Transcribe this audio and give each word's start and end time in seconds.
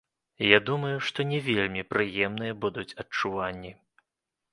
Я 0.43 0.59
думаю, 0.69 0.93
што 1.09 1.25
не 1.31 1.41
вельмі 1.49 1.83
прыемныя 1.91 2.53
будуць 2.65 2.87
адчуванні. 3.05 3.71